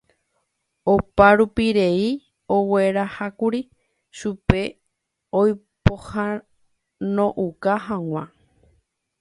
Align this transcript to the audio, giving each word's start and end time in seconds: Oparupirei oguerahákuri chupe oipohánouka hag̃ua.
Oparupirei 0.93 2.05
oguerahákuri 2.55 3.61
chupe 4.17 4.61
oipohánouka 5.39 7.73
hag̃ua. 7.85 8.23